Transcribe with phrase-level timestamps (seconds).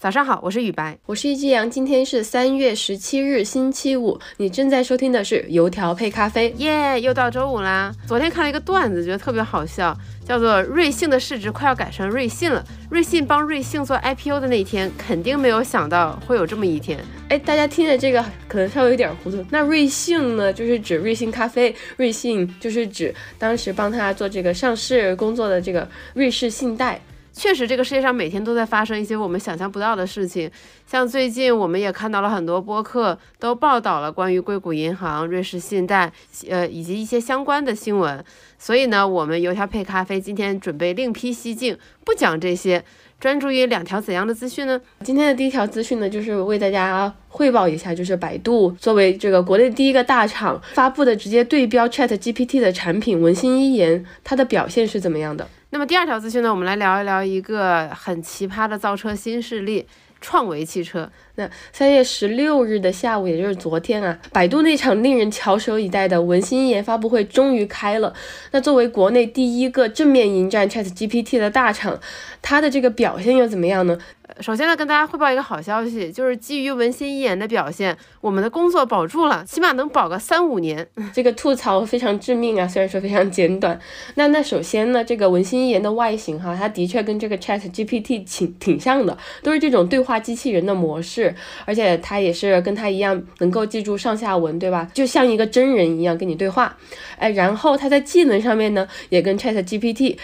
[0.00, 1.70] 早上好，我是雨白，我是一只羊。
[1.70, 4.18] 今天是三月十七日，星期五。
[4.38, 7.94] 你正在收听的是油条配咖啡，耶，又到周五啦。
[8.06, 9.94] 昨天看了一个段子，觉得特别好笑，
[10.24, 12.64] 叫做瑞幸的市值快要赶上瑞信了。
[12.88, 16.98] 瑞信帮瑞幸做 IPO 的那天，肯定没有想到会有这么一天。
[17.28, 19.44] 哎，大家听着这个可能稍微有点糊涂。
[19.50, 26.98] 那瑞幸呢，就是指瑞幸咖啡，瑞信就是指当时帮他做这个上市工作的这个瑞士信贷。
[27.40, 30.50] 确实，这个世界上每天都在发生一些我们想象不到的事情。
[30.86, 36.12] 像最近，我们也看到了很多播客都报道了关于硅谷银行、瑞士信贷，
[36.50, 38.22] 呃，以及一些相关的新闻。
[38.58, 42.84] 所以呢，我们油条配咖啡今天准备另辟蹊径，不讲这些，
[43.18, 44.78] 专注于两条怎样的资讯呢？
[45.02, 55.48] 今天的第一条资讯呢，就是为大家汇报一下，就是百度作为这个国内第一个大厂发布的直接对标 Chat GPT 的产品文心一言，它的表现是怎么样的？
[55.72, 59.86] 那么第二条资讯呢，我们来聊一聊一个很奇葩的造车新势力——
[60.20, 61.08] 创维汽车。
[61.36, 68.12] 那三月十六日的下午，也就是昨天啊，百度那场令人翘首以待的文心一言发布会终于开了。
[68.50, 72.00] 那作为国内第一个正面迎战 Chat GPT 的大厂，
[72.42, 73.96] 它的这个表现又怎么样呢？
[74.40, 80.86] 首先呢，跟大家汇报一个好消息，就是基于文心一言的表现，我们的工作保住了，起码能保个三五年。
[81.12, 83.78] 这个吐槽非常致命啊，虽然说非常简短。
[84.14, 94.88] 那那首先呢，这个文心一言的外形哈，它的确跟这个 Chat GPT 挺挺像的，都是这种对话机器人的模式，而且它也是跟它一样能够记住上下文，对吧？
[94.94, 96.76] 就像一个真人一样跟你对话。
[97.18, 100.16] 哎，然后它在技能上面呢，也跟 Chat GPT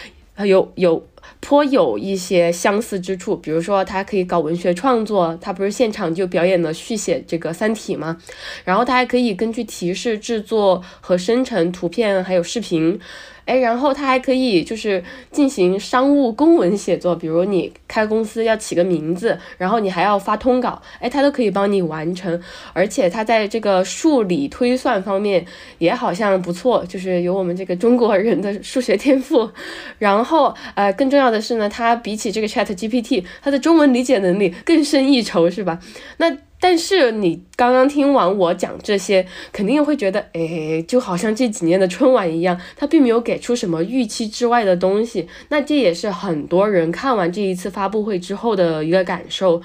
[0.44, 1.06] 有有。
[1.40, 8.16] 颇有一些相似之处，比如说他可以搞文学创作，他不是现场就表演了续写这个《三体》吗？
[8.64, 12.98] 然后他还可以根据提示制作和生成图片，还有视频。
[13.46, 22.38] 哎，然后它还可以就是进行商务公文写作，比如你开公司要起个名字，然后你还要发通稿，哎，它都可以帮你完成。
[22.74, 25.46] 而且它在这个数理推算方面
[25.78, 29.48] 也好像不错，就是有我们这个中国人的数学天赋。
[29.98, 35.78] 然后呃，更重要的是呢，它比起这个 Chat GPT，它的中文理解能力更胜一筹，是吧？
[36.18, 36.36] 那。
[36.60, 45.28] 但是你刚刚听完我讲这些，肯定会觉得，哎，就好像这几年的春晚一样，它并没有给出什么预期之外的东西。
[45.50, 49.60] 那这也是很多人看完这一次发布会之后的一个感受。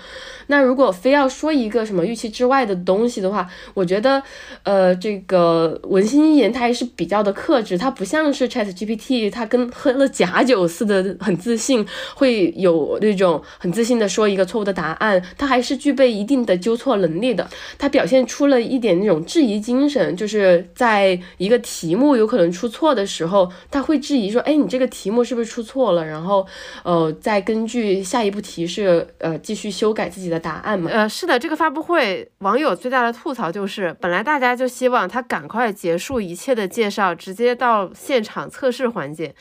[0.47, 4.21] 那如果非要说一个什么预期之外的东西的话，我觉得，
[4.63, 11.85] 呃，这个文心一言它还是比较的克制，它不像是 Chat GPT，它跟喝了假酒似的，很自信，
[12.15, 17.49] 会有那种很自信的说一个错误的答案，它还是具备一定的纠错能力的。
[17.77, 26.05] 他表现出了一点那种质疑精神，就是在一个题目有可能出错的时候，他会质疑说，哎，你这个题目是不是出错了？
[26.05, 26.45] 然后，
[26.83, 30.41] 呃，再根据下一步提示，呃，继续修改自己的。
[30.41, 39.35] 答案嘛，呃，是的，这个发布会网友最大的吐槽就是，本来大家就希望他赶快结束一切的介绍，直接到现场测试环节，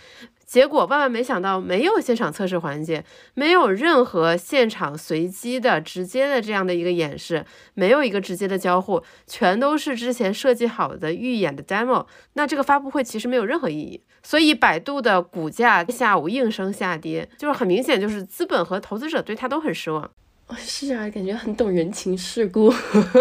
[0.51, 20.11] 结果万万没想到没有现场测试环节，没有任何现场随机的直接的这样的一个演示，没有一个直接的交互，全都是之前设计好的预演的 demo，那这个发布会其实没有任何意义，所以百度的股价下午应声下跌，就是很明显就是资本和投资者对它都很失望。
[20.57, 22.75] 是啊，感觉很懂人情世故。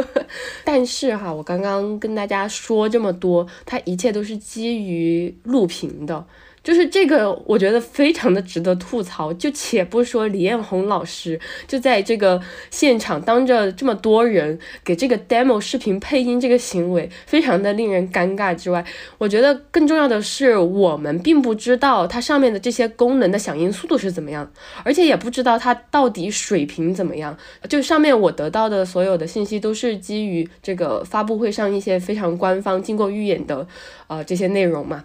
[0.65, 6.25] 但是哈，我刚刚跟大家说这么多，它一切都是基于录屏的。
[6.69, 9.33] 就是这个，我觉得非常的值得吐槽。
[9.33, 18.85] 就且不说李彦宏老师就在这个现场当着这么多人给这个 demo 视频配音这个行为，非常的令人尴尬之外，
[19.17, 24.47] 我觉得更重要的是，我们并不知道它上面的这些功能的响应速度是怎么样，
[24.83, 27.35] 而且也不知道它到底水平怎么样。
[27.67, 33.67] 就上面我得到的所有的信息都是基于这个发布会上一些非常官方、经过预演的
[34.05, 35.03] 呃这些内容嘛。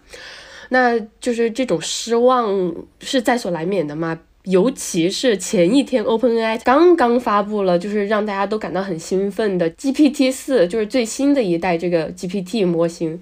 [0.71, 13.21] 那就是这种失望是在所难免的嘛，尤其是前一天 OpenAI 刚刚发布了，就是让大家都感到很兴奋的 GPT 四，就是最新的一代这个 GPT 模型。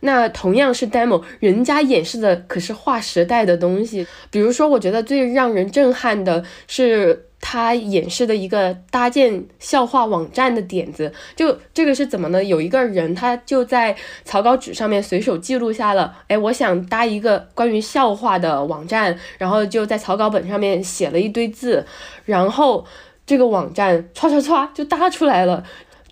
[0.00, 7.26] 那同样是 demo，人家演示的可是划时代的东西，比如说，我觉得最让人震撼的是。
[7.46, 12.42] 他演示的一个搭建笑话网站的点子，就这个是怎么呢？
[12.42, 13.94] 有一个人他就在
[14.24, 21.84] 草稿纸上面随手记录下了，哎，我想搭一个关于笑话的网站，然后就在草稿本上面写了一堆字，
[22.24, 22.86] 然后
[23.26, 25.62] 这个网站唰唰唰就搭出来了。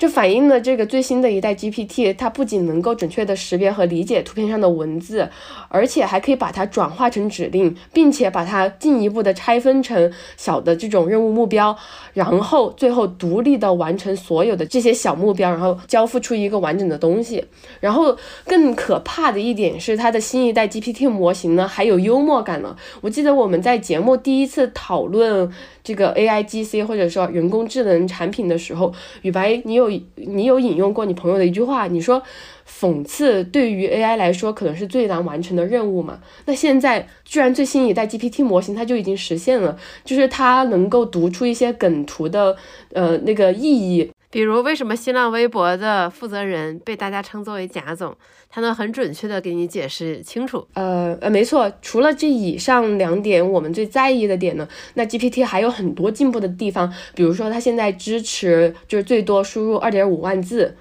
[0.02, 5.30] 这反映了这个最新的一代 GPT，它不仅能够准确的识别和理解图片上的文字，
[5.68, 11.78] 而且还可以把它转化成指令，并且把它进一步的拆分成小的这种任务目标，
[12.14, 17.44] 然后最后独立的完成所有的这些小目标，然后交付出一个完整的东西。
[17.78, 22.76] 然后更可怕的一点是，它的新一代 GPT 模型呢还有幽默感了。
[23.02, 25.52] 我记得我们在节目第一次讨论。
[25.84, 32.22] 这个 A I G C 或者说人工智能产品的时候，宇白，你有你有引用过你朋友的一句话，你说
[32.68, 36.20] 讽刺对于 A I 来说可能是最难完成的任务嘛？
[36.46, 42.56] 那现在居然最新一代 G P T 模型它就已经实现了，就是它能够读出一些梗图的
[42.92, 44.11] 呃那个意义。
[44.32, 48.16] 比如，为什么新浪微博的负责人被大家称作为贾总？
[48.48, 50.66] 他能很准确的给你解释清楚。
[50.72, 56.90] 呃呃，没错，除了这以上两点我们最在意的点呢，那 GPT 还有很多进步的地方。
[57.14, 60.74] 比如说，它现在支持就是最多输入二点五万字，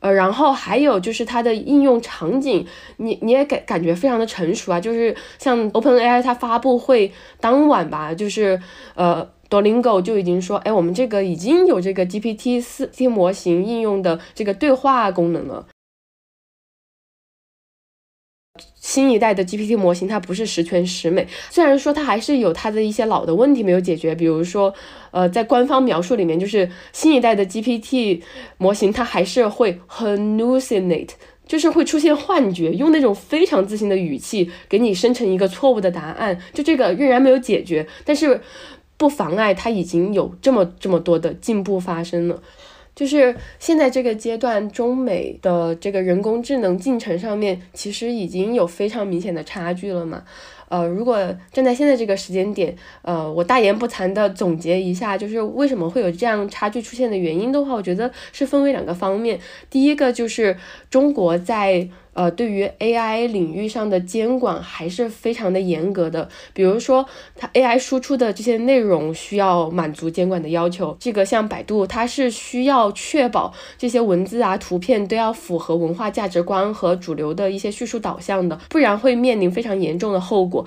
[0.00, 2.66] 呃，然后还有就是它的应用场景，
[2.98, 4.78] 你你也感感觉非常的成熟啊。
[4.78, 7.10] 就是像 OpenAI 它发布会
[7.40, 8.60] 当晚吧，就是
[8.94, 9.30] 呃。
[9.50, 15.66] Dolingo 就已经说，哎，我们这个已经有这个 GPT 四 T 模型应用的这个对话功能了。
[18.80, 24.74] 新一代的 GPT 模型它不是十全十美，虽然说它还是有它的一些老的问题没有解决，比如说，
[25.10, 28.22] 呃，在官方描述里面，就是新一代的 GPT
[28.56, 31.10] 模型它还是会 hallucinate，
[31.46, 38.40] 就是会出现幻觉，用那种非常自信的语气给你生成一个错误的答案，就这个仍然没有解决，但是。
[38.98, 42.42] 不妨碍它已经有这么这么多的进步发生了，
[42.94, 50.24] 就是现在这个阶段，中美的这个人工智能进程上面，其实已经有非常明显的差距了嘛。
[50.68, 51.18] 呃，如果
[51.52, 59.38] 站在现在这个时间点，呃，我大言不惭的总结一下，就是为什么会有这样差距出现的原因的话，我觉得是分为两个方面。
[59.70, 60.56] 第一个就是
[60.90, 61.88] 中国在。
[62.14, 66.28] 呃，对于 AI 领域上的监管还是非常的严格的。
[66.52, 67.06] 比如说，
[67.36, 70.96] 它 AI 输出的这些内容需要满足监管的要求。
[70.98, 80.57] 这个像百度，它是需要确保这些文字啊、图片都要符合文化价值观和主流的一些叙述导向的，不然会面临非常严重的后果。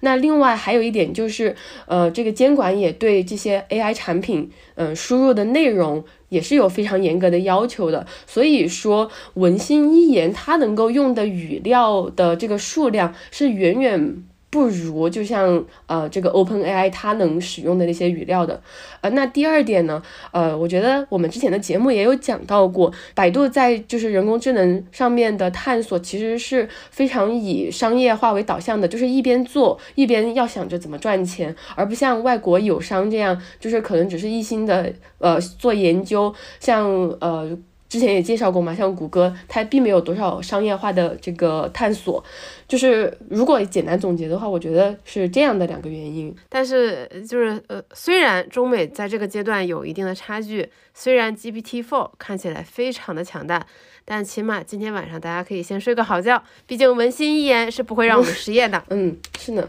[0.00, 1.54] 那另外还有一点就是，
[1.86, 6.04] 呃，这个监管也对这些 AI 产品，嗯，输入的内容。
[6.30, 14.22] 也是有非常严格的要求的，所以说文心一言它能够用的语料的这个数量是远远。
[14.50, 18.60] 不如就像呃这个 Open AI 它能使用的那些语料的，
[19.00, 20.02] 呃那第二点呢，
[20.32, 36.84] 呃我觉得我们之前的节目也有讲到过，百度在就是人工智能上面的探索其实是非常以商业化为导向的，就是一边做一边要想着怎么赚钱，而不像外国友商这样，就是可能只是一心的呃做研究，像
[37.20, 37.56] 呃。
[37.90, 42.24] 之前也介绍过嘛，像谷歌，它并没有多少商业化的这个探索。
[42.68, 46.32] 就是如果简单总结的话，我觉得是这样的两个原因。
[46.48, 53.66] 但是就是呃，虽然中美在这个阶段有一定的差距，虽然 GPT-4 看起来非常的强大，
[54.04, 56.40] 但起码今天晚上大家可以先睡个好觉。
[56.68, 58.80] 毕竟文心一言是不会让我们失业的。
[58.90, 59.68] 嗯，是呢。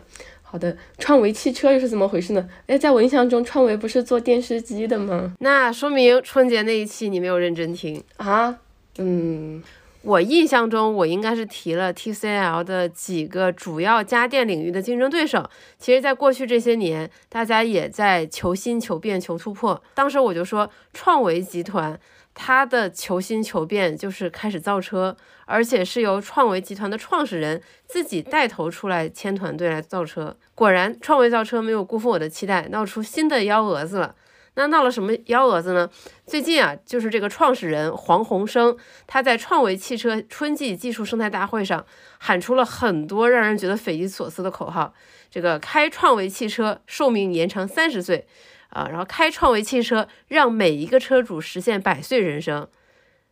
[0.51, 2.45] 好的，创维汽车又是怎么回事呢？
[2.67, 5.33] 哎，在我印象中，创维不是做电视机的吗？
[5.39, 8.57] 那说明春节那一期你没有认真听啊。
[8.97, 9.63] 嗯，
[10.01, 15.49] 我印象中我应该是提了 TCL 的几个主要家电领域的竞争对手。
[15.79, 19.81] 其实，在过去这些年，大家也在求新、求变、求突破。
[19.93, 21.97] 当时我就说，创维集团。
[22.33, 30.35] 他的求新求变就是开始造车，而且是由创维集团的创始人自己带头出来牵团队来造车。
[30.55, 34.15] 果然，创维造车没有辜负我的期待，闹出新的幺蛾子了。
[34.55, 35.89] 那闹了什么幺蛾子呢？
[36.25, 38.75] 最近啊，就是这个创始人黄鸿升，
[39.07, 41.85] 他在创维汽车春季技术生态大会上
[42.17, 44.93] 喊出了很多让人觉得匪夷所思的口号。
[45.29, 48.27] 这个开创维汽车，寿命延长三十岁。
[48.71, 52.67] 啊，然后开创维汽车，让每一个车主实现百岁人生，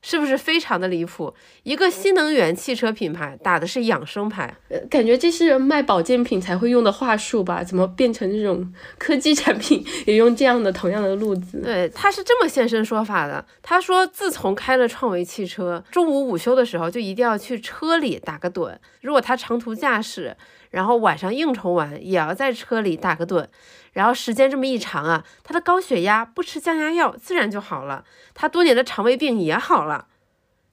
[0.02, 1.34] 是不是非常的离谱？
[1.64, 7.64] 一个新能源汽车品牌打的是养生牌，呃，感觉这是卖保健品才会用的话术吧？
[7.64, 11.60] 怎么变成这种科技产品也用这样的同样的路子？
[11.62, 13.46] 对，他是这么现身说法的。
[13.62, 18.78] 他说，自从开了创维汽车，中午午休的时候就一定要去车里打个盹。
[19.02, 20.36] 如果他长途驾驶，
[20.72, 23.48] 然后晚上应酬完，也要在车里打个盹。
[24.00, 30.08] 然后时间这么一长啊，他的高血压不吃降压药自然就好了，他多年的肠胃病也好了，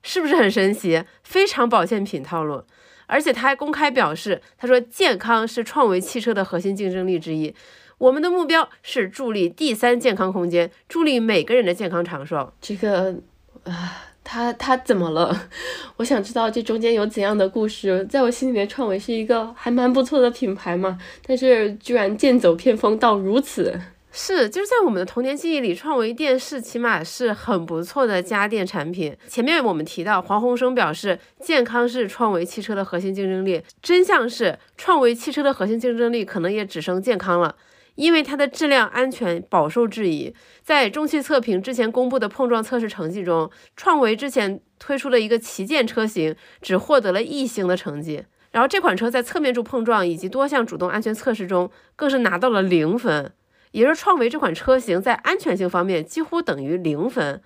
[0.01, 1.03] 是不是很神奇？
[1.25, 2.63] 非常保健品套路，
[3.07, 7.53] 而且他还公开表示，他说健康是创维汽车的核心竞争力之一，
[7.99, 12.53] 我们的目标是助力第三健康空间，助力每个人的健康长寿。
[12.61, 13.17] 这个。
[13.65, 15.49] 啊，他他怎么了？
[15.99, 18.05] 我想知道这中间有怎样的故事。
[18.11, 23.81] 在我心里面，创维是一个还蛮不错的品牌嘛，但是居然剑走偏锋到如此。
[24.11, 29.15] 是，就是在我们的童年记忆里，创维电视起码是很不错的家电产品。
[29.29, 33.63] 前面我们提到，黄鸿升表示，健康是创维汽车的核心竞争力。
[33.81, 37.55] 真相是，创维汽车的核心竞争力可能也只剩健康了，
[37.97, 40.33] 因为它的质量安全饱受质疑。
[40.63, 53.33] 在中汽测评之前公布的碰撞测试成绩中，创维之前推出的一个旗舰车型只获得了一星的成绩，然后这款车在侧面柱碰撞以及多项主动安全测试中更是拿到了零分。
[53.73, 57.43] 也就是创维这款车型在安全性方面几乎等于零分，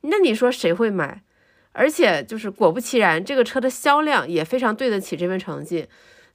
[0.00, 1.22] 那你说谁会买？
[1.72, 5.86] 而且就是果不其然，这个车的销量也非常对得起这份成绩。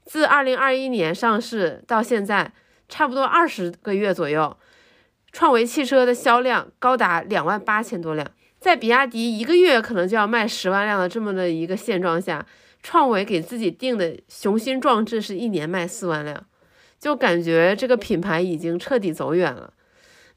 [0.06, 2.54] 自二零二一年上市到现在，
[2.88, 4.56] 差不多二十个月左右，
[5.32, 8.30] 创维汽车的销量高达两万八千多辆。
[8.60, 12.46] 在比亚迪一个月可能就要卖十万辆的这么的一个现状下，
[12.82, 16.46] 创维给自己定的雄心壮志是一年卖四万辆。
[16.98, 19.74] 就感觉这个品牌已经彻底走远了。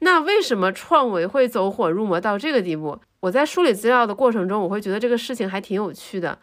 [0.00, 3.00] 那为什么创维会走火入魔到这个地步？
[3.20, 6.38] 我在梳理资料的过程中，我会觉得这个事情还挺有趣的。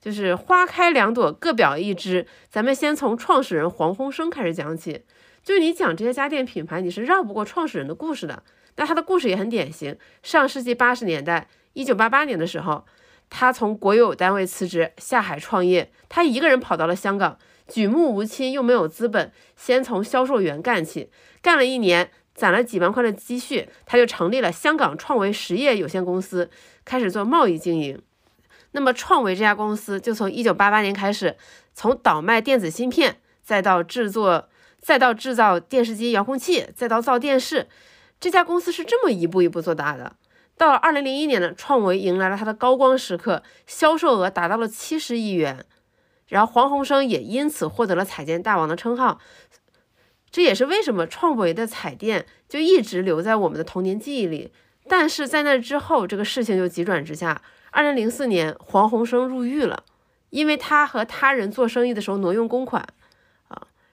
[0.00, 2.26] 就是花开两朵，各表一枝。
[2.48, 5.04] 咱们先从创始人黄鸿升开始讲起。
[5.46, 8.42] 就你讲这些家电品牌，你是绕不过创始人的故事的。
[8.74, 9.96] 那他的故事也很典型。
[10.24, 12.84] 上世纪八十年代，一九八八年的时候，
[13.30, 17.38] 他从国有单位辞职下海创业，他一个人跑到了香港。
[17.68, 21.10] 举目无亲又没有资本，先从销售员干起，
[21.40, 26.50] 干了一年，攒了几万块的积蓄，他就成立了香港创维实业有限公司，
[26.84, 28.02] 开始做贸易经营。
[28.72, 31.36] 那么创维这家公司就从一九八八年开始，
[31.72, 34.48] 从倒卖电子芯片，再到制作，
[34.86, 37.66] 再到制造电视机遥控器，再到造电视，
[38.20, 40.14] 这家公司是这么一步一步做大的。
[40.56, 45.66] 到了二零零一年呢，创维迎来了它的高光时刻，销售额达到了七十亿元。
[46.28, 49.18] 然后黄鸿升也因此获得了彩电大王的称号，
[50.30, 54.52] 这也是为什么创维的彩电就一直留在我们的童年记忆里。
[54.86, 57.42] 但是在那之后，这个事情就急转直下。
[57.72, 59.82] 二零零四年，黄鸿升入狱了，
[60.30, 62.86] 因为他和他人做生意的时候挪用公款，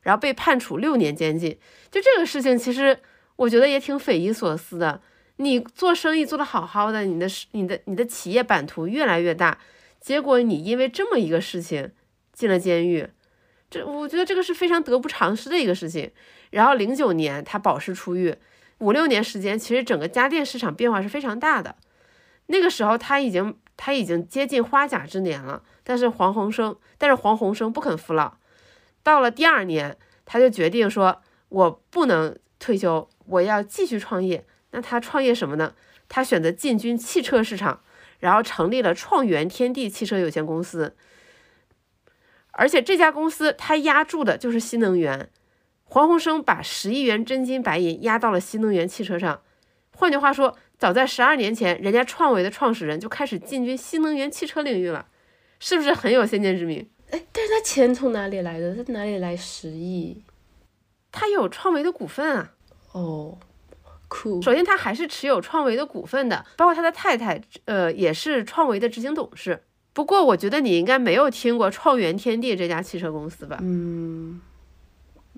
[0.03, 1.57] 然后被判处六年监禁。
[1.91, 2.99] 就这个事情，其实
[3.35, 5.01] 我觉得也挺匪夷所思的。
[5.37, 9.57] 你做生意做得好好的，你的你的你的企业版图越来越大，
[9.99, 11.91] 结果你因为这么一个事情。
[12.35, 13.07] 进了监狱，
[13.69, 16.09] 这我觉得这个是非常得不偿失的一个事情。
[16.49, 18.35] 然后零九年他保释出狱，
[18.79, 21.75] 五六年时间，其实整个家电市场变化是非常大的。
[22.47, 28.33] 那个时候他已经他已经接近花甲之年了，但是黄鸿生，但是黄鸿生不肯服老。
[29.03, 34.45] 到了第二年，他就决定说，我不能退休，我要继续创业。
[34.71, 35.75] 那他创业什么呢？
[36.09, 37.83] 他选择进军汽车市场，
[38.19, 40.95] 然后成立了创元天地汽车有限公司。
[42.51, 45.29] 而且这家公司他压注的就是新能源，
[45.83, 49.41] 黄鸿升把十亿元真金白银压到了新能源汽车上。
[49.95, 55.07] 换句话说，早在十二年前，人家创维的创始人就开始进军新能源汽车领域了，
[55.59, 56.89] 是不是很有先见之明？
[57.13, 58.75] 哎，但是他钱从哪里来的？
[58.75, 60.23] 他哪里来十亿？
[61.11, 62.53] 他有创维的股份啊。
[62.93, 63.37] 哦，
[64.07, 64.41] 酷。
[64.41, 69.61] 首先，他还是持有创维的股份的，包括他的太太，呃，也是创维的执行董事。
[69.93, 73.59] 不过，我觉得你应该没有听过创元天地这家汽车公司吧？
[73.61, 74.41] 嗯，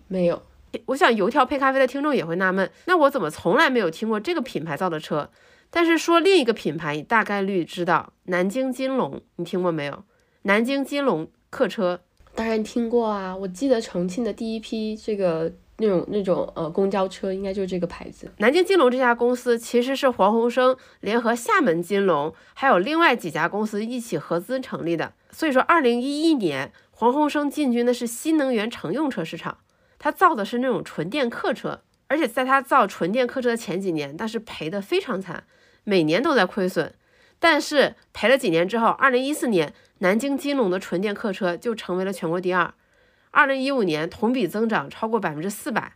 [0.07, 0.41] 没有。
[0.85, 5.29] 我想油条配咖啡的听众也会纳闷，那我怎么从来没有听过这个品牌造的车？
[5.69, 10.05] 但是说另一个品牌，你大概率知道，南京金龙，你听过没有？
[10.43, 12.01] 南京金龙客车，
[12.33, 13.33] 当然听过啊。
[13.33, 15.51] 我记得重庆的第一批这个。
[15.77, 18.31] 那种那种呃公交车应该就是这个牌子。
[18.37, 25.11] 南京金龙这家公司其实是黄鸿升联合厦门金龙还有另外几家公司一起合资成立的。
[25.31, 29.57] 所以说，二零一一年黄鸿升进军的是新能源乘用车市场，
[29.99, 35.43] 他造的是那种纯电客车，而且在他造纯电客车的前几年，但是赔的非常惨，
[35.83, 36.93] 每年都在亏损。
[37.37, 42.73] 但是赔了几年之后，二零一四年南京金龙的纯电客车就成为了全国第二。
[43.31, 45.93] 二零一五年同比增长超过百分之四百，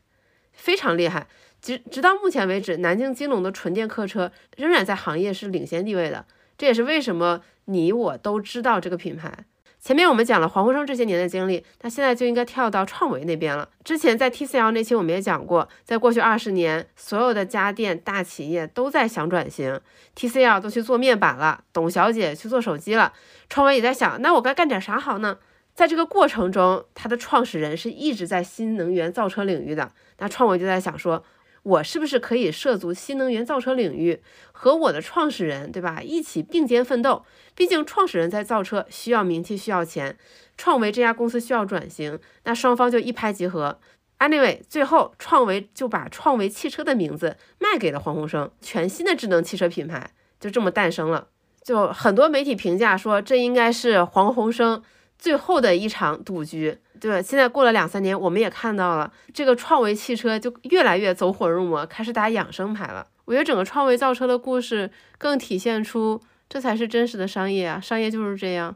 [0.51, 1.27] 非常厉害。
[1.62, 6.25] 直直到目前为止，南京金龙的纯电客车仍然在行业是领先地位的。
[6.58, 9.46] 这也是为什么你我都知道这个品牌。
[9.81, 13.67] 前面我们讲了黄鸿升这些年的经历，那现在就应该跳到创维那边了。
[13.83, 19.79] 之前在 TCL 那期我们也讲过，在过去二十年，所有的家电大企业都在想转型
[20.17, 23.13] ，TCL 都去做面板了，董小姐去做手机了，
[23.48, 25.38] 创维也在想，那我该干点啥好呢？
[25.74, 29.93] 在这个过程中，它的创始人是一直在新能源造车领域的。
[30.17, 31.24] 那创维就在想说，
[31.63, 37.24] 我是不是可以涉足新能源造车领域，和我的创始人，对吧，一起并肩奋斗？
[37.56, 40.18] 毕竟创始人在造车需要名气，需要钱，
[40.58, 43.80] 创维这家公司需要转型，那双方就一拍即合。
[44.20, 51.28] Anyway，最后创维就把创维汽车的名字卖给了黄鸿升，全新的智能汽车品牌就这么诞生了。
[51.63, 54.82] 就很多媒体评价说，这应该是黄鸿升
[55.18, 56.80] 最后的一场赌局。
[57.00, 63.08] 对，现在过了两三年，我们也看到了这个创维汽车就越来越走火入魔，开始打养生牌了。
[63.25, 67.79] 我觉得整个创维造车的故事更体现出这才是真实的商业啊！
[67.79, 68.75] 商业就是这样，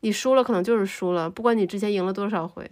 [0.00, 2.68] 你输了可能就是输了，不管你之前赢了多少回。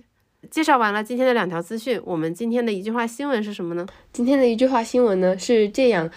[0.50, 3.87] 介绍完了今天的两条资讯，我们今天的一句话新闻是什么呢？
[4.12, 6.11] 今天的一句话新闻呢是这样。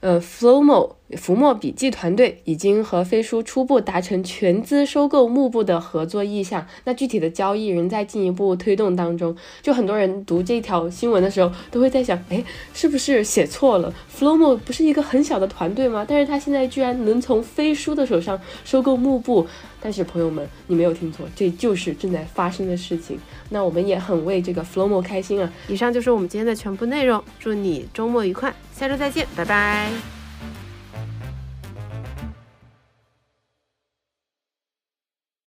[0.00, 9.36] 呃，Flowmo 浮墨笔记团队已经和飞书初步达成全资收购幕布的合作意向，那具体的交易仍在进一步推动当中。
[9.60, 12.42] 就很多人读这条新闻的时候，都会在想，哎，
[12.72, 16.06] 是不是写错了？Flowmo 不是一个很小的团队吗？
[16.08, 19.46] 但是他现在居然能从飞书的手上收购幕布。
[19.82, 23.18] 但是朋友们，你没有听错，这就是正在发生的事情。
[23.50, 25.52] 那我们也很为这个 FloMo 开心啊！
[25.68, 28.54] 以上就是我们今天的全部内容，祝你周末愉快。
[28.74, 30.19] 下周再见，拜拜。